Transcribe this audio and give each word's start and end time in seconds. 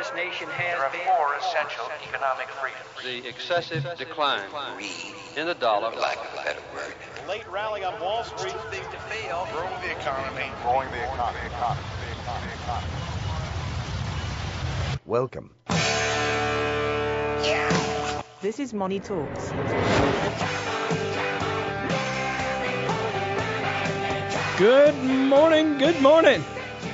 this 0.00 0.14
nation 0.14 0.48
has 0.48 0.78
There 0.78 0.80
are 0.80 0.90
been. 0.90 1.04
four 1.04 1.36
essential 1.36 1.84
economic 2.08 2.48
freedoms. 2.56 2.88
the 3.04 3.28
excessive 3.28 3.84
decline 3.98 4.48
in 5.36 5.44
the 5.46 5.52
dollar. 5.54 5.94
lack 5.94 6.16
of 6.16 6.24
a 6.32 6.42
better 6.42 6.62
word. 6.72 6.94
late 7.28 7.46
rally 7.52 7.84
on 7.84 8.00
Wall 8.00 8.24
Street. 8.24 8.56
things 8.72 8.86
to 8.92 8.98
fail. 9.12 9.46
Growing 9.52 9.68
the 9.84 9.90
economy. 9.92 10.48
growing 10.62 10.88
the 10.90 11.04
economy, 11.04 11.44
economy, 11.44 11.84
the 12.00 12.12
economy, 12.16 12.52
economy. 12.64 12.92
Welcome. 15.04 15.50
This 18.40 18.58
is 18.58 18.72
Money 18.72 19.00
Talks. 19.00 19.52
Good 24.56 24.94
morning, 25.04 25.76
good 25.76 26.00
morning. 26.00 26.42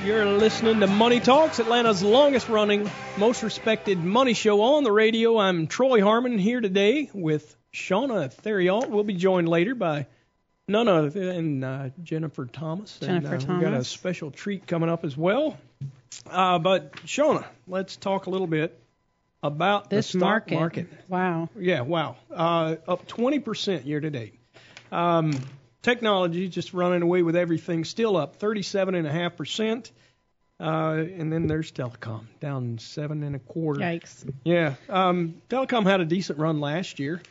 You're 0.07 0.25
listening 0.25 0.79
to 0.79 0.87
Money 0.87 1.19
Talks, 1.19 1.59
Atlanta's 1.59 2.01
longest 2.01 2.47
running, 2.47 2.89
most 3.17 3.43
respected 3.43 3.97
money 3.97 4.33
show 4.33 4.61
on 4.61 4.85
the 4.85 4.91
radio. 4.91 5.37
I'm 5.37 5.67
Troy 5.67 6.01
Harmon 6.01 6.37
here 6.37 6.61
today 6.61 7.09
with 7.13 7.57
Shauna 7.73 8.33
Theriault. 8.33 8.87
We'll 8.87 9.03
be 9.03 9.15
joined 9.15 9.49
later 9.49 9.75
by 9.75 10.07
none 10.65 10.87
other 10.87 11.09
than 11.09 11.61
uh, 11.61 11.89
Jennifer 12.01 12.45
Thomas. 12.45 12.97
Jennifer 12.99 13.35
and, 13.35 13.49
uh, 13.49 13.53
We've 13.55 13.61
got 13.61 13.73
a 13.73 13.83
special 13.83 14.31
treat 14.31 14.65
coming 14.65 14.87
up 14.89 15.03
as 15.03 15.17
well. 15.17 15.57
Uh, 16.25 16.57
but 16.59 16.93
Shauna, 17.05 17.45
let's 17.67 17.97
talk 17.97 18.27
a 18.27 18.29
little 18.29 18.47
bit 18.47 18.79
about 19.43 19.89
This 19.89 20.13
the 20.13 20.19
stock 20.19 20.49
market. 20.49 20.55
market. 20.55 20.87
Wow. 21.09 21.49
Yeah, 21.59 21.81
wow. 21.81 22.15
Uh, 22.31 22.77
up 22.87 23.09
20% 23.09 23.85
year 23.85 23.99
to 23.99 24.09
date. 24.09 24.39
Um, 24.89 25.33
technology 25.81 26.49
just 26.49 26.73
running 26.73 27.01
away 27.01 27.21
with 27.23 27.35
everything, 27.35 27.85
still 27.85 28.17
up 28.17 28.39
37.5%. 28.39 29.91
Uh, 30.59 31.05
and 31.17 31.31
then 31.31 31.45
there's 31.45 31.71
telecom 31.71 32.25
down 32.39 32.79
seven 32.79 33.21
and 33.21 33.35
a 33.35 33.39
quarter. 33.39 33.79
Yikes. 33.79 34.27
Yeah, 34.43 34.73
um, 34.89 35.35
telecom 35.49 35.83
had 35.85 36.01
a 36.01 36.05
decent 36.05 36.39
run 36.39 36.59
last 36.59 36.99
year. 36.99 37.21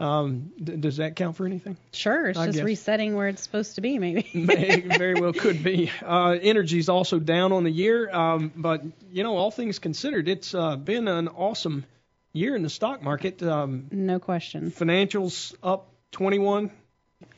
Um, 0.00 0.52
d- 0.62 0.76
does 0.76 0.98
that 0.98 1.16
count 1.16 1.36
for 1.36 1.46
anything? 1.46 1.78
Sure, 1.92 2.26
it's 2.28 2.38
I 2.38 2.46
just 2.46 2.58
guess. 2.58 2.64
resetting 2.64 3.14
where 3.14 3.28
it's 3.28 3.42
supposed 3.42 3.76
to 3.76 3.80
be, 3.80 3.98
maybe. 3.98 4.28
May, 4.34 4.80
very 4.80 5.14
well 5.14 5.32
could 5.32 5.62
be. 5.62 5.90
Uh, 6.02 6.36
energy's 6.42 6.90
also 6.90 7.18
down 7.18 7.52
on 7.52 7.64
the 7.64 7.70
year, 7.70 8.10
um, 8.10 8.52
but 8.54 8.82
you 9.10 9.22
know, 9.22 9.36
all 9.36 9.50
things 9.50 9.78
considered, 9.78 10.28
it's 10.28 10.54
uh, 10.54 10.76
been 10.76 11.08
an 11.08 11.28
awesome 11.28 11.86
year 12.34 12.54
in 12.54 12.62
the 12.62 12.68
stock 12.70 13.02
market. 13.02 13.42
Um, 13.42 13.86
no 13.92 14.18
question. 14.18 14.70
financials 14.72 15.54
up 15.62 15.88
21, 16.10 16.70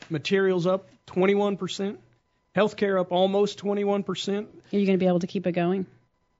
materials 0.09 0.67
up 0.67 0.89
21%, 1.07 1.97
healthcare 2.55 2.99
up 2.99 3.11
almost 3.11 3.59
21%. 3.59 4.27
Are 4.37 4.77
you 4.77 4.85
going 4.85 4.87
to 4.87 4.97
be 4.97 5.07
able 5.07 5.19
to 5.19 5.27
keep 5.27 5.47
it 5.47 5.53
going? 5.53 5.85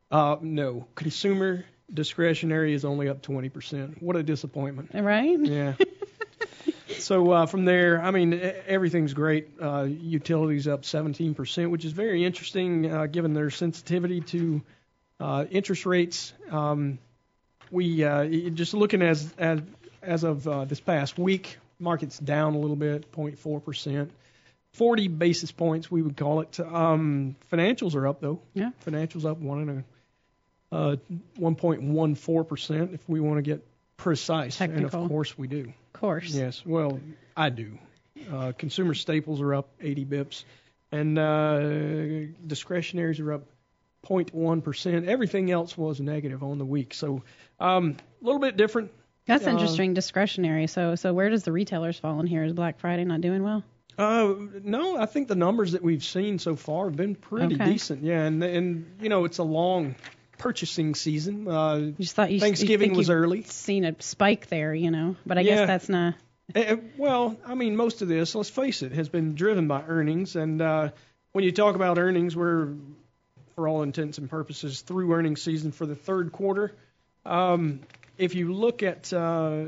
Uh, 0.09 0.37
no, 0.41 0.87
consumer 0.95 1.65
discretionary 1.93 2.73
is 2.73 2.85
only 2.85 3.09
up 3.09 3.21
20%. 3.21 4.01
What 4.01 4.15
a 4.15 4.23
disappointment. 4.23 4.91
Right? 4.93 5.39
Yeah. 5.39 5.73
so 6.97 7.31
uh, 7.31 7.45
from 7.45 7.65
there, 7.65 8.01
I 8.01 8.11
mean, 8.11 8.33
everything's 8.67 9.13
great. 9.13 9.49
Uh, 9.61 9.83
utilities 9.83 10.67
up 10.67 10.83
17%, 10.83 11.69
which 11.69 11.85
is 11.85 11.91
very 11.91 12.25
interesting 12.25 12.91
uh, 12.91 13.05
given 13.07 13.33
their 13.33 13.49
sensitivity 13.49 14.21
to 14.21 14.61
uh, 15.19 15.45
interest 15.49 15.85
rates. 15.85 16.33
Um, 16.51 16.99
we 17.71 18.03
uh, 18.03 18.25
just 18.25 18.73
looking 18.73 19.01
as 19.01 19.33
as 19.37 19.61
as 20.01 20.23
of 20.23 20.47
uh, 20.47 20.65
this 20.65 20.79
past 20.79 21.17
week, 21.17 21.57
market's 21.79 22.17
down 22.19 22.53
a 22.55 22.59
little 22.59 22.75
bit, 22.75 23.11
0.4 23.11 23.63
percent. 23.63 24.11
40 24.73 25.07
basis 25.07 25.51
points, 25.51 25.89
we 25.89 26.01
would 26.01 26.17
call 26.17 26.41
it. 26.41 26.59
Um, 26.59 27.35
financials 27.51 27.95
are 27.95 28.07
up 28.07 28.21
though. 28.21 28.41
Yeah. 28.53 28.71
Financials 28.85 29.25
up 29.25 29.37
one 29.37 29.69
and 29.69 29.69
a 29.79 29.83
uh, 30.71 30.95
1.14 31.39 32.47
percent 32.47 32.93
if 32.93 33.07
we 33.07 33.19
want 33.19 33.37
to 33.37 33.41
get 33.41 33.65
precise, 33.95 34.59
and 34.61 34.73
Technical. 34.73 35.03
of 35.03 35.09
course 35.09 35.37
we 35.37 35.47
do. 35.47 35.73
Of 35.93 35.99
course. 35.99 36.33
Yes, 36.33 36.63
well, 36.65 36.99
I 37.35 37.49
do. 37.49 37.79
Uh, 38.31 38.51
consumer 38.57 38.93
staples 38.93 39.41
are 39.41 39.53
up 39.55 39.69
80 39.79 40.05
bips, 40.05 40.43
and 40.91 41.17
uh, 41.17 42.31
discretionaries 42.45 43.19
are 43.19 43.33
up 43.33 43.43
0.1 44.05 44.63
percent. 44.63 45.07
Everything 45.07 45.51
else 45.51 45.77
was 45.77 45.99
negative 45.99 46.43
on 46.43 46.57
the 46.57 46.65
week, 46.65 46.93
so 46.93 47.23
um, 47.59 47.95
a 48.21 48.25
little 48.25 48.41
bit 48.41 48.57
different. 48.57 48.91
That's 49.27 49.45
Uh, 49.45 49.51
interesting. 49.51 49.93
Discretionary. 49.93 50.67
So, 50.67 50.95
so 50.95 51.13
where 51.13 51.29
does 51.29 51.43
the 51.43 51.51
retailers 51.51 51.99
fall 51.99 52.19
in 52.19 52.27
here? 52.27 52.43
Is 52.43 52.53
Black 52.53 52.79
Friday 52.79 53.03
not 53.05 53.21
doing 53.21 53.43
well? 53.43 53.63
Uh, 53.97 54.35
no, 54.63 54.97
I 54.97 55.05
think 55.07 55.27
the 55.27 55.35
numbers 55.35 55.71
that 55.73 55.81
we've 55.83 56.03
seen 56.03 56.39
so 56.39 56.55
far 56.55 56.85
have 56.85 56.95
been 56.95 57.15
pretty 57.15 57.55
Okay. 57.55 57.65
decent. 57.65 58.03
Yeah, 58.03 58.23
and 58.25 58.43
and 58.43 58.85
you 59.01 59.09
know 59.09 59.25
it's 59.25 59.39
a 59.39 59.43
long 59.43 59.95
purchasing 60.37 60.93
season. 60.93 61.47
Uh, 61.47 61.75
You 61.77 61.91
just 61.99 62.15
thought 62.15 62.29
you 62.29 62.35
you 62.35 62.39
Thanksgiving 62.39 62.89
think 62.89 62.97
was 62.97 63.09
early. 63.09 63.41
Seen 63.43 63.85
a 63.85 63.95
spike 63.99 64.47
there, 64.49 64.73
you 64.73 64.91
know, 64.91 65.15
but 65.25 65.37
I 65.39 65.41
Yeah. 65.41 65.55
guess 65.55 65.67
that's 65.67 65.89
not. 65.89 66.13
Eh, 66.55 66.77
well, 66.97 67.35
I 67.45 67.55
mean, 67.55 67.75
most 67.75 68.01
of 68.03 68.07
this, 68.07 68.35
let's 68.35 68.49
face 68.51 68.81
it, 68.83 68.91
has 68.93 69.09
been 69.09 69.33
driven 69.35 69.67
by 69.67 69.81
earnings. 69.87 70.35
And 70.35 70.61
uh, 70.61 70.89
when 71.33 71.43
you 71.43 71.51
talk 71.51 71.75
about 71.75 71.97
earnings, 71.97 72.35
we're, 72.37 72.69
for 73.55 73.67
all 73.67 73.81
intents 73.81 74.17
and 74.19 74.29
purposes, 74.29 74.81
through 74.81 75.11
earnings 75.11 75.41
season 75.41 75.71
for 75.71 75.85
the 75.87 75.95
third 75.95 76.31
quarter. 76.31 76.71
Um, 77.25 77.81
if 78.17 78.35
you 78.35 78.53
look 78.53 78.83
at 78.83 79.11
uh, 79.13 79.65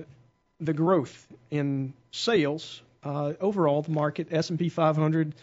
the 0.60 0.74
growth 0.74 1.28
in 1.52 1.94
sales 2.12 2.82
uh, 3.04 3.34
overall, 3.40 3.82
the 3.82 3.92
market 3.92 4.28
S&P 4.32 4.70
500 4.70 5.34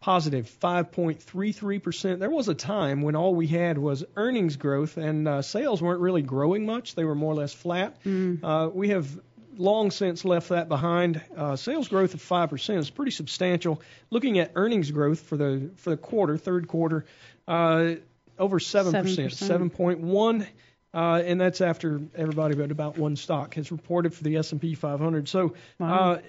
positive 0.00 0.50
5.33%. 0.60 2.18
There 2.18 2.30
was 2.30 2.48
a 2.48 2.54
time 2.54 3.02
when 3.02 3.14
all 3.14 3.34
we 3.34 3.46
had 3.46 3.78
was 3.78 4.04
earnings 4.16 4.56
growth 4.56 4.96
and 4.96 5.28
uh, 5.28 5.42
sales 5.42 5.80
weren't 5.80 6.00
really 6.00 6.22
growing 6.22 6.66
much. 6.66 6.96
They 6.96 7.04
were 7.04 7.14
more 7.14 7.32
or 7.32 7.36
less 7.36 7.52
flat. 7.52 7.96
Uh, 8.44 8.68
we 8.72 8.88
have 8.88 9.08
long 9.56 9.90
since 9.92 10.24
left 10.24 10.48
that 10.48 10.68
behind. 10.68 11.20
Uh, 11.36 11.54
sales 11.54 11.86
growth 11.86 12.14
of 12.14 12.20
5% 12.22 12.78
is 12.78 12.90
pretty 12.90 13.12
substantial. 13.12 13.80
Looking 14.10 14.38
at 14.40 14.52
earnings 14.56 14.90
growth 14.90 15.20
for 15.20 15.36
the 15.36 15.70
for 15.76 15.90
the 15.90 15.96
quarter, 15.96 16.36
third 16.36 16.66
quarter, 16.66 17.04
uh, 17.46 17.94
over 18.38 18.58
7%, 18.58 18.92
7%. 18.92 19.70
7.1 19.70 20.46
uh, 20.94 21.22
and 21.24 21.40
that's 21.40 21.60
after 21.60 22.00
everybody 22.14 22.54
but 22.54 22.70
about 22.70 22.98
one 22.98 23.16
stock 23.16 23.54
has 23.54 23.72
reported 23.72 24.14
for 24.14 24.22
the 24.24 24.36
S&P 24.36 24.74
500. 24.74 25.28
So 25.28 25.54
Wow. 25.78 26.12
uh, 26.12 26.20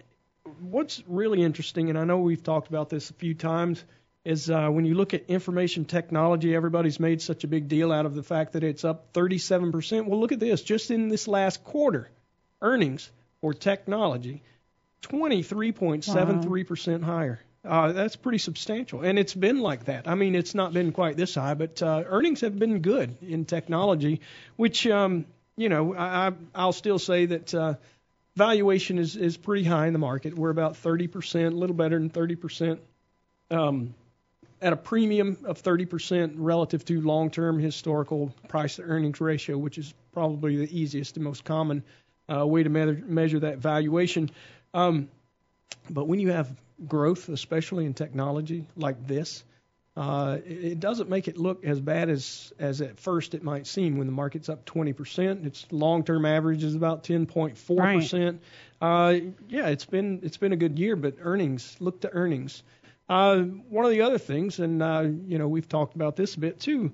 what's 0.59 1.03
really 1.07 1.43
interesting, 1.43 1.89
and 1.89 1.97
I 1.97 2.05
know 2.05 2.19
we've 2.19 2.43
talked 2.43 2.67
about 2.67 2.89
this 2.89 3.09
a 3.09 3.13
few 3.13 3.33
times, 3.33 3.83
is 4.25 4.49
uh, 4.49 4.69
when 4.69 4.85
you 4.85 4.95
look 4.95 5.13
at 5.13 5.29
information 5.29 5.85
technology, 5.85 6.55
everybody's 6.55 6.99
made 6.99 7.21
such 7.21 7.43
a 7.43 7.47
big 7.47 7.67
deal 7.67 7.91
out 7.91 8.05
of 8.05 8.15
the 8.15 8.23
fact 8.23 8.53
that 8.53 8.63
it's 8.63 8.85
up 8.85 9.13
37%. 9.13 10.05
Well, 10.05 10.19
look 10.19 10.31
at 10.31 10.39
this. 10.39 10.61
Just 10.61 10.91
in 10.91 11.09
this 11.09 11.27
last 11.27 11.63
quarter, 11.63 12.09
earnings 12.61 13.11
for 13.41 13.53
technology, 13.53 14.43
23.73% 15.01 17.03
higher. 17.03 17.39
Uh, 17.65 17.93
that's 17.93 18.17
pretty 18.17 18.39
substantial, 18.39 19.01
and 19.01 19.17
it's 19.17 19.33
been 19.33 19.59
like 19.61 19.85
that. 19.85 20.05
I 20.05 20.15
mean, 20.15 20.35
it's 20.35 20.53
not 20.53 20.73
been 20.73 20.91
quite 20.91 21.15
this 21.15 21.35
high, 21.35 21.53
but 21.53 21.81
uh, 21.81 22.03
earnings 22.05 22.41
have 22.41 22.59
been 22.59 22.79
good 22.79 23.15
in 23.21 23.45
technology, 23.45 24.19
which 24.57 24.85
um, 24.87 25.25
you 25.55 25.69
know 25.69 25.95
I, 25.95 26.33
I'll 26.53 26.73
still 26.73 26.99
say 26.99 27.27
that 27.27 27.53
uh, 27.53 27.75
valuation 28.35 28.99
is 28.99 29.15
is 29.15 29.37
pretty 29.37 29.63
high 29.63 29.87
in 29.87 29.93
the 29.93 29.99
market. 29.99 30.37
We're 30.37 30.49
about 30.49 30.73
30%, 30.73 31.47
a 31.47 31.49
little 31.51 31.75
better 31.75 31.97
than 31.97 32.09
30%, 32.09 32.79
um, 33.49 33.93
at 34.61 34.73
a 34.73 34.77
premium 34.77 35.37
of 35.45 35.63
30% 35.63 36.33
relative 36.37 36.83
to 36.85 36.99
long-term 36.99 37.59
historical 37.59 38.33
price 38.49 38.75
to 38.75 38.81
earnings 38.81 39.21
ratio, 39.21 39.57
which 39.57 39.77
is 39.77 39.93
probably 40.11 40.57
the 40.57 40.79
easiest 40.79 41.15
and 41.15 41.23
most 41.23 41.45
common 41.45 41.83
uh, 42.29 42.45
way 42.45 42.63
to 42.63 42.69
measure, 42.69 43.01
measure 43.05 43.39
that 43.39 43.59
valuation. 43.59 44.31
Um, 44.73 45.07
but 45.89 46.09
when 46.09 46.19
you 46.19 46.31
have 46.31 46.49
growth, 46.87 47.29
especially 47.29 47.85
in 47.85 47.93
technology 47.93 48.67
like 48.75 49.05
this, 49.07 49.43
uh, 49.95 50.39
it, 50.45 50.79
doesn't 50.79 51.07
make 51.07 51.27
it 51.27 51.37
look 51.37 51.63
as 51.65 51.79
bad 51.79 52.09
as 52.09 52.51
as 52.57 52.81
at 52.81 52.99
first 52.99 53.35
it 53.35 53.43
might 53.43 53.67
seem. 53.67 53.97
When 53.97 54.07
the 54.07 54.13
market's 54.13 54.49
up 54.49 54.65
20%, 54.65 55.45
its 55.45 55.67
long-term 55.71 56.25
average 56.25 56.63
is 56.63 56.73
about 56.73 57.03
10.4%. 57.03 58.39
Uh, 58.81 59.19
yeah, 59.49 59.67
it's 59.67 59.85
been 59.85 60.21
it's 60.23 60.37
been 60.37 60.51
a 60.51 60.57
good 60.57 60.79
year, 60.79 60.95
but 60.95 61.17
earnings 61.21 61.77
look 61.79 62.01
to 62.01 62.11
earnings. 62.11 62.63
Uh, 63.07 63.41
one 63.41 63.85
of 63.85 63.91
the 63.91 64.01
other 64.01 64.17
things, 64.17 64.59
and 64.59 64.81
uh, 64.81 65.05
you 65.27 65.37
know 65.37 65.47
we've 65.47 65.69
talked 65.69 65.95
about 65.95 66.15
this 66.15 66.35
a 66.35 66.39
bit 66.39 66.59
too. 66.59 66.93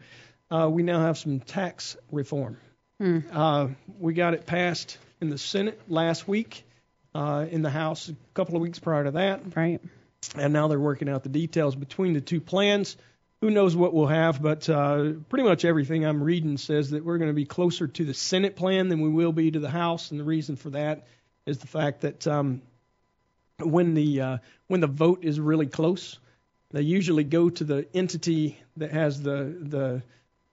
Uh, 0.52 0.68
we 0.70 0.84
now 0.84 1.00
have 1.00 1.18
some 1.18 1.40
tax 1.40 1.96
reform. 2.12 2.58
Uh, 3.32 3.70
we 3.98 4.14
got 4.14 4.34
it 4.34 4.46
passed 4.46 4.98
in 5.22 5.30
the 5.30 5.38
Senate 5.38 5.80
last 5.88 6.28
week, 6.28 6.66
uh, 7.16 7.46
in 7.50 7.62
the 7.62 7.70
House 7.70 8.10
a 8.10 8.16
couple 8.34 8.56
of 8.56 8.62
weeks 8.62 8.80
prior 8.80 9.04
to 9.06 9.12
that, 9.12 9.56
Right. 9.56 9.82
and 10.36 10.54
now 10.54 10.68
they're 10.68 10.80
working 10.80 11.10
out 11.10 11.24
the 11.24 11.30
details 11.30 11.76
between 11.76 12.14
the 12.14 12.22
two 12.22 12.42
plans. 12.42 12.98
Who 13.42 13.50
knows 13.50 13.74
what 13.76 13.94
we'll 13.94 14.08
have, 14.08 14.42
but 14.42 14.70
uh, 14.70 15.14
pretty 15.30 15.44
much 15.46 15.64
everything 15.64 16.06
I'm 16.06 16.22
reading 16.22 16.58
says 16.58 16.90
that 16.90 17.06
we're 17.06 17.18
going 17.18 17.30
to 17.30 17.36
be 17.36 17.46
closer 17.46 17.88
to 17.88 18.04
the 18.04 18.14
Senate 18.14 18.58
plan 18.58 18.90
than 18.90 19.00
we 19.00 19.10
will 19.10 19.32
be 19.32 19.50
to 19.52 19.60
the 19.60 19.70
House, 19.70 20.12
and 20.12 20.20
the 20.20 20.26
reason 20.26 20.58
for 20.58 20.72
that 20.72 21.08
is 21.46 21.60
the 21.60 21.68
fact 21.68 22.02
that 22.02 22.28
um, 22.28 22.62
when 23.60 23.94
the 23.94 24.22
uh, 24.22 24.38
when 24.68 24.82
the 24.82 24.88
vote 24.88 25.24
is 25.24 25.40
really 25.40 25.68
close, 25.68 26.20
they 26.72 26.82
usually 26.82 27.24
go 27.24 27.50
to 27.50 27.64
the 27.64 27.88
entity 27.94 28.58
that 28.78 28.92
has 28.92 29.22
the 29.22 29.56
the 29.62 30.04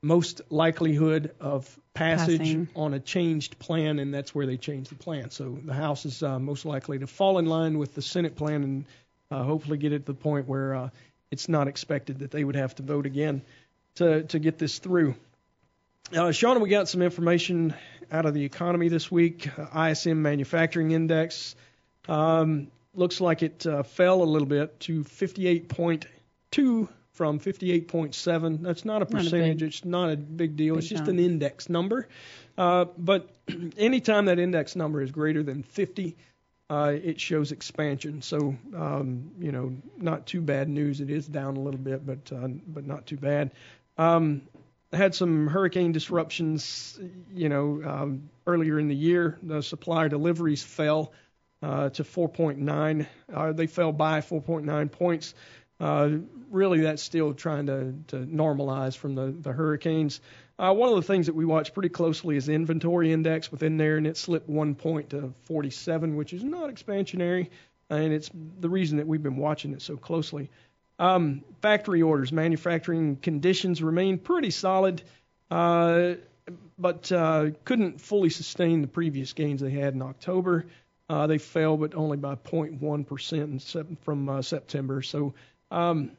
most 0.03 0.41
likelihood 0.50 1.35
of 1.41 1.79
passage 1.96 2.38
Passing. 2.38 2.69
on 2.76 2.94
a 2.94 3.00
changed 3.00 3.58
plan, 3.58 3.98
and 3.98 4.12
that's 4.12 4.34
where 4.34 4.46
they 4.46 4.56
changed 4.56 4.90
the 4.90 4.96
plan. 4.96 5.31
So 5.31 5.58
the 5.64 5.75
House 5.75 6.04
is 6.04 6.22
uh, 6.22 6.38
most 6.38 6.64
likely 6.64 6.98
to 6.98 7.06
fall 7.06 7.38
in 7.38 7.46
line 7.46 7.78
with 7.78 7.94
the 7.94 8.02
Senate 8.02 8.37
plan 8.37 8.62
and 8.62 8.84
uh, 9.31 9.43
hopefully 9.43 9.78
get 9.78 9.93
it 9.93 10.00
to 10.00 10.12
the 10.12 10.14
point 10.14 10.46
where 10.46 10.75
uh, 10.75 10.88
it's 11.31 11.48
not 11.48 11.69
expected 11.69 12.20
that 12.20 12.31
they 12.31 12.44
would 12.44 12.54
have 12.54 12.75
to 12.76 12.82
vote 12.82 13.06
again 13.06 13.43
to 13.96 14.22
to 14.25 14.38
get 14.38 14.58
this 14.58 14.78
through. 14.78 15.14
Uh, 16.12 16.31
Shauna, 16.31 16.60
we 16.60 16.69
got 16.69 16.88
some 16.88 17.02
information 17.02 17.75
out 18.12 18.26
of 18.26 18.34
the 18.34 18.44
economy 18.44 18.88
this 18.88 19.10
week. 19.10 19.48
Uh, 19.58 19.88
ISM 19.88 20.22
Manufacturing 20.22 20.93
Index 20.93 21.56
um, 22.08 22.69
looks 22.94 23.20
like 23.20 23.43
it 23.43 23.66
uh, 23.66 23.82
fell 23.82 24.22
a 24.22 24.25
little 24.25 24.46
bit 24.46 24.78
to 24.81 25.02
58.2 25.02 26.88
from 27.17 27.41
58.7. 27.41 28.63
That's 28.63 28.85
not 28.85 28.97
a 28.97 28.99
Not 29.01 29.03
a 29.03 29.07
percentage. 29.07 29.59
big- 29.61 29.69
it's 29.69 29.85
not 29.85 30.11
a 30.11 30.17
big 30.17 30.55
deal. 30.57 30.77
it's 30.77 30.87
just 30.87 31.09
an 31.09 31.19
index 31.19 31.69
number. 31.71 32.07
Uh, 32.59 32.85
but 32.99 33.29
anytime 33.79 34.27
that 34.27 34.39
index 34.39 34.77
number 34.77 35.01
is 35.03 35.11
greater 35.11 35.43
than 35.43 35.63
50, 35.63 36.15
uh, 36.69 36.93
it 37.03 37.19
shows 37.21 37.53
expansion. 37.53 38.21
So, 38.23 38.55
um, 38.75 39.31
you 39.39 39.51
know, 39.51 39.75
not 39.99 40.27
too 40.27 40.43
bad 40.43 40.69
news. 40.69 41.01
It 41.01 41.09
is 41.11 41.27
down 41.27 41.57
a 41.57 41.61
little 41.61 41.81
bit, 41.81 42.05
but 42.07 42.31
uh, 42.33 42.49
but 42.67 42.87
not 42.87 43.07
too 43.07 43.17
bad. 43.17 43.53
Um, 43.97 44.43
had 44.93 45.15
some 45.15 45.47
hurricane 45.47 45.93
disruptions, 45.93 46.99
you 47.35 47.49
know, 47.49 47.83
um, 47.85 48.29
earlier 48.47 48.79
in 48.79 48.89
the 48.89 48.95
year. 48.97 49.39
The 49.43 49.63
supplier 49.63 50.09
deliveries 50.09 50.63
fell 50.63 51.13
uh, 51.63 51.89
to 51.91 52.05
4.9. 52.05 53.07
Uh, 53.33 53.53
they 53.53 53.67
fell 53.67 53.93
by 53.93 54.21
4.9 54.21 54.91
points. 54.93 55.35
Uh, 55.78 56.11
really, 56.50 56.81
that's 56.81 57.02
still 57.02 57.34
trying 57.34 57.67
to, 57.67 57.94
to 58.08 58.17
normalize 58.17 58.96
from 58.96 59.14
the, 59.14 59.34
the 59.40 59.52
hurricanes. 59.52 60.20
Uh, 60.58 60.73
one 60.73 60.88
of 60.88 60.96
the 60.96 61.02
things 61.02 61.26
that 61.26 61.34
we 61.34 61.44
watch 61.44 61.75
pretty 61.75 61.90
closely 61.90 62.37
is 62.37 62.46
the 62.46 62.55
inventory 62.55 63.12
index 63.12 63.50
within 63.50 63.76
there, 63.76 63.99
and 63.99 64.06
it 64.06 64.17
slipped 64.17 64.49
one 64.49 64.75
point 64.75 65.11
to 65.11 65.34
47, 65.44 66.17
which 66.17 66.32
is 66.32 66.43
not 66.43 66.70
expansionary, 66.70 67.50
and 67.90 68.12
it's 68.12 68.31
the 68.61 68.70
reason 68.70 68.96
that 68.99 69.06
we've 69.06 69.23
been 69.23 69.37
watching 69.37 69.73
it 69.73 69.82
so 69.82 69.96
closely. 69.96 70.50
Um, 70.99 71.44
factory 71.61 72.00
orders, 72.00 72.32
manufacturing 72.32 73.17
conditions 73.17 73.82
remain 73.82 74.19
pretty 74.19 74.50
solid, 74.50 75.02
uh, 75.50 76.14
but 76.79 77.12
uh, 77.12 77.50
couldn't 77.64 78.00
fully 78.00 78.31
sustain 78.31 78.81
the 78.81 78.88
previous 78.88 79.34
gains 79.34 79.61
they 79.61 79.70
had 79.70 79.93
in 79.93 80.00
October. 80.00 80.67
Uh, 81.08 81.26
they 81.26 81.38
fell, 81.38 81.76
but 81.76 81.94
only 81.94 82.17
by 82.17 82.34
0.1% 82.34 83.32
in 83.43 83.58
sep- 83.61 83.87
from 84.02 84.29
uh, 84.29 84.43
September. 84.43 85.02
So, 85.02 85.34
um, 85.71 86.13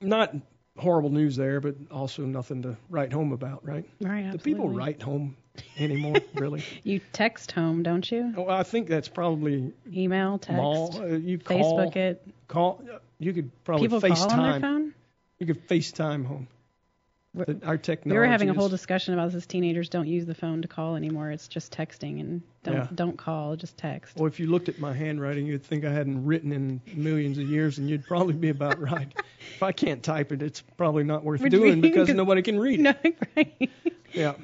not 0.00 0.34
horrible 0.78 1.10
news 1.10 1.36
there, 1.36 1.60
but 1.60 1.76
also 1.90 2.22
nothing 2.22 2.62
to 2.62 2.76
write 2.88 3.12
home 3.12 3.32
about, 3.32 3.66
right? 3.66 3.84
Right. 4.00 4.30
Do 4.30 4.38
people 4.38 4.68
write 4.68 5.02
home 5.02 5.36
anymore, 5.78 6.16
really? 6.34 6.64
You 6.82 7.00
text 7.12 7.52
home, 7.52 7.82
don't 7.82 8.10
you? 8.10 8.32
Well, 8.36 8.50
I 8.50 8.62
think 8.62 8.88
that's 8.88 9.08
probably 9.08 9.72
Email, 9.92 10.38
text, 10.38 10.56
mall. 10.56 10.96
Uh, 11.00 11.06
you 11.06 11.38
call, 11.38 11.78
Facebook 11.78 11.96
it. 11.96 12.26
call. 12.48 12.82
You 13.18 13.32
could 13.32 13.50
probably 13.64 13.86
People 13.88 14.00
FaceTime. 14.00 14.28
call 14.28 14.40
on 14.40 14.50
their 14.50 14.60
phone. 14.60 14.94
You 15.38 15.46
could 15.46 15.68
FaceTime 15.68 16.24
home. 16.24 16.48
The- 17.34 17.58
our 17.64 17.78
technology. 17.78 18.12
We 18.14 18.18
were 18.18 18.26
having 18.30 18.50
a 18.50 18.54
whole 18.54 18.68
discussion 18.68 19.14
about 19.14 19.32
this. 19.32 19.46
Teenagers 19.46 19.88
don't 19.88 20.06
use 20.06 20.26
the 20.26 20.34
phone 20.34 20.60
to 20.62 20.68
call 20.68 20.96
anymore. 20.96 21.30
It's 21.30 21.48
just 21.48 21.72
texting 21.72 22.20
and 22.20 22.42
don't 22.62 22.74
Yeah. 22.74 22.88
don't 22.94 23.16
call, 23.16 23.56
just 23.56 23.78
text. 23.78 24.16
Well, 24.18 24.26
if 24.26 24.38
you 24.38 24.48
looked 24.48 24.68
at 24.68 24.78
my 24.78 24.92
handwriting, 24.92 25.46
you'd 25.46 25.62
think 25.62 25.86
I 25.86 25.92
hadn't 25.92 26.26
written 26.26 26.52
in 26.52 26.82
millions 26.94 27.38
of 27.38 27.48
years, 27.48 27.78
and 27.78 27.88
you'd 27.88 28.04
probably 28.04 28.34
be 28.34 28.50
about 28.50 28.78
right. 28.90 29.10
if 29.54 29.62
I 29.62 29.72
can't 29.72 30.02
type 30.02 30.30
it, 30.32 30.42
it's 30.42 30.60
probably 30.76 31.04
not 31.04 31.24
worth 31.24 31.40
Would 31.40 31.50
doing 31.50 31.80
be- 31.80 31.88
because 31.88 32.08
'cause- 32.08 32.16
nobody 32.16 32.42
can 32.42 32.58
read 32.58 32.80
it. 32.80 32.82
no, 32.82 32.94
right. 33.36 33.70
Yeah. 34.12 34.34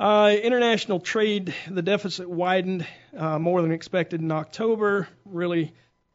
Uh, 0.00 0.34
international 0.42 0.98
trade, 1.00 1.54
the 1.70 1.80
deficit 1.80 2.28
widened 2.28 2.84
uh, 3.16 3.38
more 3.38 3.62
than 3.62 3.70
expected 3.70 4.20
in 4.20 4.32
October. 4.32 5.08
Really, 5.24 5.72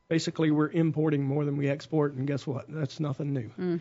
basically, 0.09 0.51
we're 0.51 0.69
importing 0.69 1.23
more 1.23 1.45
than 1.45 1.55
we 1.55 1.69
export, 1.69 2.13
and 2.15 2.27
guess 2.27 2.45
what? 2.45 2.65
That's 2.67 2.99
nothing 2.99 3.33
new. 3.33 3.79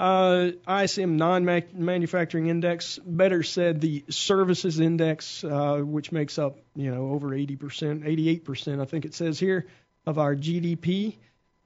Uh, 0.00 0.52
ISM 0.66 1.18
non-manufacturing 1.18 2.46
index, 2.46 2.98
better 3.04 3.42
said, 3.42 3.82
the 3.82 4.02
services 4.08 4.80
index, 4.80 5.44
uh, 5.44 5.76
which 5.76 6.10
makes 6.10 6.38
up 6.38 6.56
you 6.74 6.90
know 6.90 7.10
over 7.10 7.28
80%, 7.28 7.58
88%, 8.40 8.80
I 8.80 8.86
think 8.86 9.04
it 9.04 9.12
says 9.12 9.38
here, 9.38 9.66
of 10.06 10.18
our 10.18 10.34
GDP, 10.34 11.16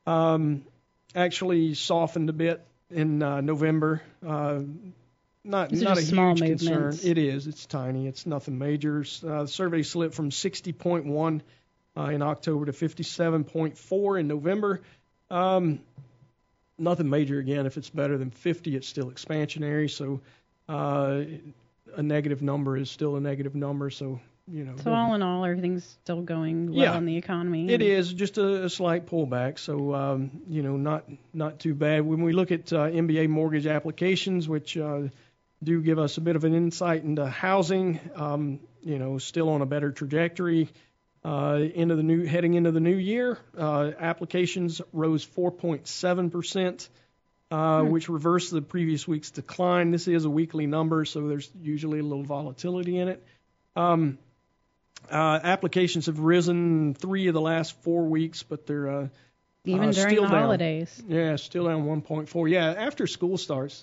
um, 0.05 0.65
actually 1.15 1.75
softened 1.75 2.29
a 2.29 2.33
bit 2.33 2.67
in 2.91 3.23
uh, 3.23 3.41
November. 3.41 4.03
Uh, 4.27 4.63
not 5.45 5.69
These 5.69 5.83
not 5.83 5.99
a 5.99 6.03
small 6.03 6.35
huge 6.35 6.59
concern. 6.61 6.99
It 7.05 7.19
is. 7.19 7.47
It's 7.47 7.67
tiny. 7.67 8.09
It's 8.09 8.27
nothing 8.27 8.59
major. 8.59 9.05
Uh, 9.25 9.43
the 9.43 9.47
survey 9.49 9.83
slipped 9.83 10.17
from 10.17 10.31
60.1 10.31 11.41
uh, 11.97 12.03
in 12.03 12.21
October 12.21 12.67
to 12.67 12.73
57.4 12.73 14.19
in 14.19 14.27
November. 14.27 14.83
Um, 15.31 15.79
nothing 16.79 17.09
major 17.11 17.39
again. 17.39 17.67
If 17.67 17.77
it's 17.77 17.91
better 17.91 18.19
than 18.19 18.31
50, 18.31 18.77
it's 18.77 18.89
still 18.89 19.11
expansionary. 19.11 19.91
So 19.91 20.21
uh, 20.69 21.23
a 21.97 22.03
negative 22.03 22.43
number 22.43 22.77
is 22.77 22.91
still 22.91 23.17
a 23.17 23.21
negative 23.21 23.55
number. 23.55 23.91
So 23.91 24.21
you 24.47 24.65
know. 24.65 24.75
So 24.83 24.93
all 24.93 25.15
in 25.15 25.23
all, 25.23 25.45
everything's 25.45 25.85
still 26.03 26.21
going 26.21 26.67
well 26.67 26.83
Yeah. 26.83 26.99
in 26.99 27.07
the 27.07 27.17
economy. 27.17 27.71
It 27.71 27.81
is 27.81 28.13
just 28.13 28.37
a, 28.37 28.65
a 28.65 28.69
slight 28.71 29.07
pullback, 29.07 29.59
so 29.59 29.95
um, 29.95 30.31
you 30.49 30.63
know, 30.63 30.77
not 30.77 31.05
not 31.33 31.61
too 31.61 31.75
bad. 31.75 32.03
When 32.03 32.23
we 32.23 32.33
look 32.35 32.53
at 32.53 32.71
uh, 32.73 32.89
MBA 32.89 33.29
mortgage 33.29 33.67
applications, 33.67 34.47
which 34.47 34.77
uh, 34.77 35.05
do 35.63 35.81
give 35.81 35.99
us 35.99 36.19
a 36.19 36.21
bit 36.21 36.37
of 36.37 36.45
an 36.45 36.55
insight 36.55 37.05
into 37.05 37.27
housing, 37.27 37.99
um, 38.17 38.61
you 38.83 38.99
know, 38.99 39.17
still 39.17 39.49
on 39.49 39.63
a 39.63 39.67
better 39.67 39.91
trajectory. 39.93 40.69
Uh, 41.25 41.61
into 41.75 41.97
the 41.97 42.03
new 42.03 42.25
heading 42.25 42.53
into 42.53 42.71
the 42.71 42.81
new 42.81 42.95
year, 42.95 43.39
uh, 43.57 43.93
applications 43.99 44.83
rose 44.93 45.25
4.7 45.25 46.31
percent, 46.31 46.91
uh, 47.51 47.83
which 47.83 48.11
reversed 48.11 48.51
the 48.51 48.61
previous 48.61 49.09
week's 49.09 49.31
decline. 49.31 49.91
This 49.91 50.07
is 50.07 50.27
a 50.27 50.31
weekly 50.31 50.67
number, 50.67 51.07
so 51.07 51.27
there's 51.29 51.51
usually 51.59 52.01
a 52.01 52.03
little 52.03 52.25
volatility 52.25 52.99
in 52.99 53.09
it. 53.09 53.27
Um, 53.75 54.19
uh, 55.11 55.41
applications 55.43 56.07
have 56.07 56.19
risen 56.19 56.93
three 56.93 57.29
of 57.29 57.35
the 57.35 57.41
last 57.41 57.75
four 57.83 58.05
weeks, 58.05 58.43
but 58.43 58.67
they're 58.67 58.89
uh, 58.89 59.09
Even 59.67 59.89
uh, 59.89 59.93
during 59.93 60.17
the 60.17 60.21
down. 60.23 60.31
holidays. 60.31 61.03
yeah 61.09 61.37
still 61.37 61.65
down 61.67 61.85
1.4. 61.87 62.51
Yeah, 62.51 62.67
after 62.73 63.07
school 63.07 63.39
starts, 63.39 63.83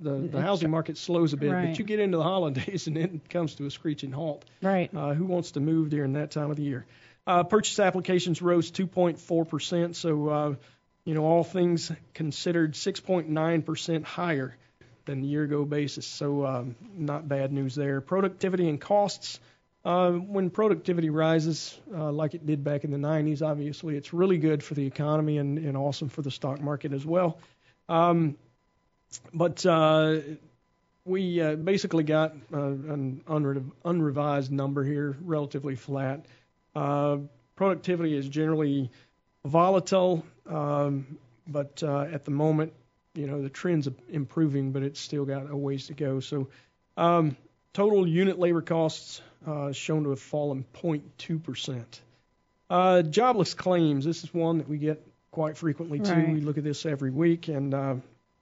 the 0.00 0.12
the 0.12 0.40
housing 0.40 0.70
market 0.70 0.98
slows 0.98 1.32
a 1.32 1.36
bit, 1.36 1.50
Right. 1.52 1.68
but 1.68 1.78
you 1.78 1.84
get 1.84 2.00
into 2.00 2.18
the 2.18 2.24
holidays 2.24 2.86
and 2.88 2.96
it 2.96 3.28
comes 3.30 3.54
to 3.56 3.66
a 3.66 3.70
screeching 3.70 4.10
halt. 4.12 4.44
Right. 4.60 4.90
Uh, 4.94 5.14
who 5.14 5.24
wants 5.26 5.52
to 5.52 5.60
move 5.60 5.90
during 5.90 6.14
that 6.14 6.32
time 6.32 6.50
of 6.50 6.56
the 6.56 6.64
year? 6.64 6.84
Uh, 7.26 7.44
purchase 7.44 7.78
applications 7.78 8.42
rose 8.42 8.70
2.4 8.72 9.48
percent, 9.48 9.94
so 9.96 10.28
uh, 10.28 10.54
you 11.04 11.14
know 11.14 11.24
all 11.24 11.44
things 11.44 11.92
considered, 12.12 12.74
6.9 12.74 13.64
percent 13.64 14.04
higher 14.04 14.56
than 15.04 15.20
the 15.20 15.28
year 15.28 15.44
ago 15.44 15.64
basis. 15.64 16.06
So 16.06 16.44
um, 16.44 16.74
not 16.96 17.28
bad 17.28 17.52
news 17.52 17.74
there. 17.76 18.00
Productivity 18.00 18.68
and 18.68 18.80
costs. 18.80 19.38
Uh, 19.82 20.12
when 20.12 20.50
productivity 20.50 21.08
rises, 21.08 21.78
uh, 21.94 22.12
like 22.12 22.34
it 22.34 22.44
did 22.44 22.62
back 22.62 22.84
in 22.84 22.90
the 22.90 22.98
90s, 22.98 23.40
obviously 23.40 23.96
it's 23.96 24.12
really 24.12 24.36
good 24.36 24.62
for 24.62 24.74
the 24.74 24.86
economy 24.86 25.38
and, 25.38 25.58
and 25.58 25.76
awesome 25.76 26.10
for 26.10 26.20
the 26.20 26.30
stock 26.30 26.60
market 26.60 26.92
as 26.92 27.04
well. 27.04 27.38
Um, 27.88 28.36
but 29.32 29.64
uh, 29.64 30.18
we 31.04 31.40
uh, 31.40 31.56
basically 31.56 32.04
got 32.04 32.34
uh, 32.52 32.58
an 32.58 33.22
unre- 33.26 33.70
unrevised 33.84 34.52
number 34.52 34.84
here, 34.84 35.16
relatively 35.22 35.76
flat. 35.76 36.26
Uh, 36.74 37.18
productivity 37.56 38.14
is 38.14 38.28
generally 38.28 38.90
volatile, 39.46 40.24
um, 40.46 41.18
but 41.46 41.82
uh, 41.82 42.02
at 42.02 42.26
the 42.26 42.30
moment, 42.30 42.74
you 43.14 43.26
know, 43.26 43.42
the 43.42 43.48
trend's 43.48 43.88
improving, 44.10 44.72
but 44.72 44.82
it's 44.82 45.00
still 45.00 45.24
got 45.24 45.50
a 45.50 45.56
ways 45.56 45.86
to 45.86 45.94
go. 45.94 46.20
So, 46.20 46.48
um, 46.96 47.36
total 47.72 48.06
unit 48.06 48.38
labor 48.38 48.62
costs 48.62 49.22
uh, 49.46 49.72
shown 49.72 50.04
to 50.04 50.10
have 50.10 50.20
fallen 50.20 50.64
0.2 50.74 51.42
percent. 51.42 52.00
Uh, 52.68 53.02
jobless 53.02 53.54
claims. 53.54 54.04
This 54.04 54.22
is 54.22 54.32
one 54.32 54.58
that 54.58 54.68
we 54.68 54.78
get 54.78 55.04
quite 55.30 55.56
frequently 55.56 55.98
too. 55.98 56.12
Right. 56.12 56.32
We 56.32 56.40
look 56.40 56.58
at 56.58 56.64
this 56.64 56.86
every 56.86 57.10
week, 57.10 57.48
and 57.48 57.74
uh, 57.74 57.94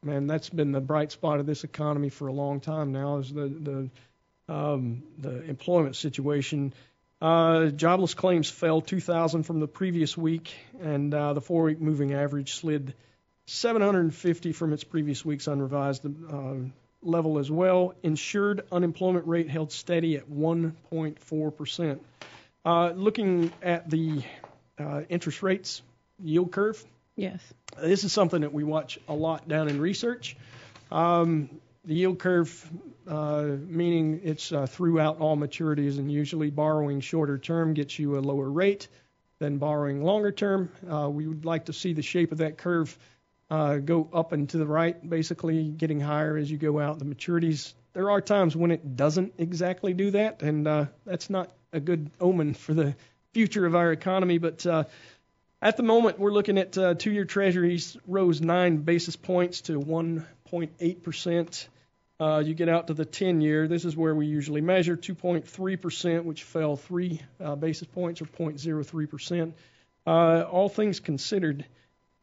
man, 0.03 0.27
that's 0.27 0.51
been 0.51 0.73
the 0.73 0.81
bright 0.81 1.13
spot 1.13 1.41
of 1.41 1.47
this 1.47 1.65
economy 1.65 2.11
for 2.11 2.29
a 2.29 2.33
long 2.33 2.61
time 2.61 2.93
now. 2.93 3.19
Is 3.19 3.33
the 3.33 3.49
the 3.49 3.91
um, 4.53 5.03
the 5.19 5.43
employment 5.45 5.97
situation. 5.97 6.73
Uh, 7.21 7.67
jobless 7.67 8.15
claims 8.15 8.49
fell 8.49 8.81
2,000 8.81 9.43
from 9.43 9.59
the 9.59 9.67
previous 9.67 10.17
week, 10.17 10.55
and 10.81 11.13
uh, 11.13 11.33
the 11.33 11.41
four-week 11.41 11.81
moving 11.81 12.15
average 12.15 12.55
slid 12.55 12.95
750 13.47 14.53
from 14.53 14.73
its 14.73 14.85
previous 14.85 15.25
week's 15.25 15.49
unrevised 15.49 16.07
uh, 16.07 16.55
level 17.03 17.39
as 17.39 17.51
well. 17.51 17.95
Insured 18.03 18.65
unemployment 18.73 19.27
rate 19.27 19.49
held 19.49 19.73
steady 19.73 20.17
at 20.17 20.29
1.4 20.31 21.57
percent. 21.57 22.03
Uh, 22.65 22.91
looking 22.91 23.53
at 23.63 23.89
the 23.89 24.23
uh, 24.79 25.03
interest 25.09 25.43
rates 25.43 25.83
yield 26.23 26.51
curve, 26.53 26.85
Yes. 27.17 27.41
this 27.81 28.05
is 28.05 28.13
something 28.13 28.43
that 28.43 28.53
we 28.53 28.65
watch 28.65 28.99
a 29.09 29.15
lot 29.15 29.49
down 29.49 29.69
in 29.69 29.81
research. 29.81 30.37
Um, 30.91 31.49
the 31.85 31.95
yield 31.95 32.19
curve 32.19 32.71
uh, 33.07 33.57
meaning 33.67 34.21
it's 34.23 34.53
uh, 34.53 34.67
throughout 34.67 35.19
all 35.19 35.37
maturities, 35.37 35.99
and 35.99 36.13
usually 36.13 36.51
borrowing 36.51 37.01
shorter 37.01 37.39
term 37.39 37.73
gets 37.75 37.99
you 37.99 38.19
a 38.19 38.21
lower 38.21 38.51
rate 38.51 38.89
than 39.39 39.57
borrowing 39.59 40.03
longer 40.03 40.33
term. 40.33 40.71
Uh, 40.91 41.09
we 41.09 41.27
would 41.27 41.45
like 41.45 41.67
to 41.67 41.73
see 41.73 41.95
the 41.95 42.03
shape 42.03 42.33
of 42.33 42.39
that 42.39 42.59
curve 42.59 42.97
uh, 43.51 43.77
go 43.77 44.09
up 44.13 44.33
and 44.33 44.49
to 44.51 44.59
the 44.59 44.67
right, 44.67 45.09
basically 45.09 45.69
getting 45.69 46.01
higher 46.01 46.37
as 46.37 46.51
you 46.51 46.59
go 46.59 46.79
out 46.79 46.99
the 46.99 47.05
maturities. 47.05 47.73
There 47.95 48.11
are 48.11 48.21
times 48.21 48.55
when 48.55 48.71
it 48.71 48.97
doesn't 48.97 49.35
exactly 49.39 49.95
do 49.95 50.11
that, 50.13 50.43
and 50.43 50.69
uh, 50.69 50.87
that's 51.05 51.31
not 51.31 51.51
a 51.73 51.81
good 51.81 52.11
omen 52.21 52.55
for 52.55 52.75
the 52.75 52.95
future 53.33 53.67
of 53.67 53.75
our 53.75 53.93
economy. 53.93 54.39
But 54.39 54.67
uh, 54.67 54.85
at 55.63 55.77
the 55.77 55.83
moment, 55.83 56.19
we're 56.19 56.33
looking 56.33 56.59
at 56.59 56.77
uh, 56.77 56.95
two-year 56.95 57.25
Treasuries 57.25 57.97
rose 58.07 58.41
nine 58.41 58.79
basis 58.79 59.17
points 59.17 59.63
to 59.63 59.81
1.8 59.81 61.03
percent. 61.03 61.69
Uh, 62.21 62.43
you 62.45 62.53
get 62.53 62.69
out 62.69 62.89
to 62.89 62.95
the 62.95 63.07
10-year. 63.07 63.69
This 63.69 63.85
is 63.85 63.97
where 63.97 64.15
we 64.15 64.27
usually 64.27 64.61
measure 64.61 64.97
2.3 64.97 65.81
percent, 65.81 66.25
which 66.25 66.43
fell 66.43 66.77
three 66.77 67.21
uh, 67.41 67.55
basis 67.57 67.89
points 67.89 68.21
or 68.21 68.27
0.03 68.27 69.09
percent. 69.09 69.55
Uh, 70.07 70.43
all 70.43 70.69
things 70.69 71.01
considered, 71.01 71.65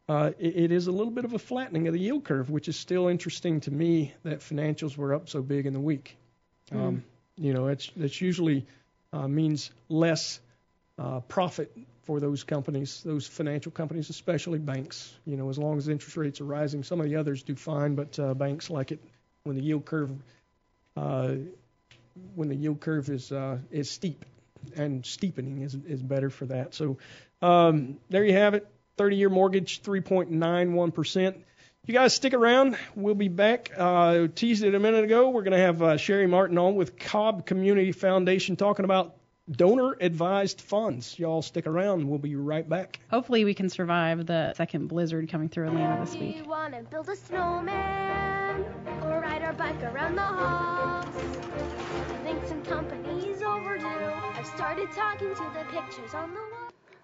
uh, 0.08 0.30
it, 0.38 0.56
it 0.56 0.72
is 0.72 0.86
a 0.86 0.92
little 0.92 1.10
bit 1.10 1.24
of 1.24 1.32
a 1.32 1.38
flattening 1.38 1.88
of 1.88 1.94
the 1.94 2.00
yield 2.00 2.24
curve, 2.24 2.50
which 2.50 2.68
is 2.68 2.76
still 2.76 3.08
interesting 3.08 3.60
to 3.60 3.70
me 3.70 4.14
that 4.22 4.40
financials 4.40 4.96
were 4.96 5.14
up 5.14 5.28
so 5.28 5.42
big 5.42 5.66
in 5.66 5.72
the 5.72 5.80
week. 5.80 6.16
Um, 6.72 7.04
you 7.36 7.52
know, 7.52 7.68
it's 7.68 7.90
it's 7.96 8.20
usually 8.20 8.66
uh, 9.12 9.28
means 9.28 9.70
less 9.88 10.40
uh, 10.98 11.20
profit 11.20 11.76
for 12.04 12.20
those 12.20 12.44
companies, 12.44 13.02
those 13.04 13.26
financial 13.26 13.72
companies, 13.72 14.10
especially 14.10 14.58
banks. 14.58 15.12
You 15.26 15.36
know, 15.36 15.48
as 15.48 15.58
long 15.58 15.78
as 15.78 15.88
interest 15.88 16.16
rates 16.16 16.40
are 16.40 16.44
rising, 16.44 16.82
some 16.82 17.00
of 17.00 17.06
the 17.06 17.16
others 17.16 17.42
do 17.42 17.54
fine, 17.54 17.94
but 17.94 18.18
uh, 18.18 18.34
banks 18.34 18.70
like 18.70 18.92
it 18.92 19.00
when 19.44 19.56
the 19.56 19.62
yield 19.62 19.84
curve 19.84 20.12
uh, 20.96 21.34
when 22.34 22.48
the 22.48 22.54
yield 22.54 22.80
curve 22.80 23.08
is 23.10 23.30
uh, 23.32 23.58
is 23.70 23.90
steep, 23.90 24.24
and 24.76 25.04
steepening 25.04 25.62
is 25.62 25.74
is 25.86 26.02
better 26.02 26.30
for 26.30 26.46
that. 26.46 26.74
So 26.74 26.98
um, 27.42 27.98
there 28.08 28.24
you 28.24 28.32
have 28.32 28.54
it. 28.54 28.66
30-year 28.96 29.28
mortgage, 29.30 29.82
3.91 29.82 30.94
percent. 30.94 31.36
You 31.84 31.94
guys 31.94 32.14
stick 32.14 32.34
around. 32.34 32.76
We'll 32.96 33.14
be 33.14 33.28
back. 33.28 33.70
Uh, 33.76 34.26
teased 34.34 34.64
it 34.64 34.74
a 34.74 34.80
minute 34.80 35.04
ago. 35.04 35.30
We're 35.30 35.42
going 35.42 35.52
to 35.52 35.58
have 35.58 35.82
uh, 35.82 35.96
Shari 35.96 36.26
Martin 36.26 36.58
on 36.58 36.74
with 36.74 36.98
Cobb 36.98 37.46
Community 37.46 37.92
Foundation 37.92 38.56
talking 38.56 38.84
about 38.84 39.14
donor 39.48 39.96
advised 40.00 40.60
funds. 40.60 41.16
Y'all 41.16 41.42
stick 41.42 41.68
around. 41.68 42.08
We'll 42.08 42.18
be 42.18 42.34
right 42.34 42.68
back. 42.68 42.98
Hopefully, 43.08 43.44
we 43.44 43.54
can 43.54 43.68
survive 43.68 44.26
the 44.26 44.52
second 44.54 44.88
blizzard 44.88 45.28
coming 45.30 45.48
through 45.48 45.68
Atlanta 45.68 46.04
this 46.04 46.14
week. 46.16 46.38
you 46.38 46.44
want 46.44 46.74
to 46.74 46.82
build 46.90 47.08
a 47.08 47.14
snowman 47.14 48.64
or 49.04 49.20
ride 49.20 49.42
our 49.42 49.52
bike 49.52 49.80
around 49.84 50.16
the 50.16 50.22
halls? 50.22 51.06
Think 52.24 52.44
some 52.48 52.62
company's 52.64 53.40
overdue. 53.42 53.86
I've 53.86 54.46
started 54.46 54.90
talking 54.90 55.32
to 55.36 55.42
the 55.54 55.64
pictures 55.70 56.14
on 56.14 56.34
the 56.34 56.40
wall. 56.40 56.55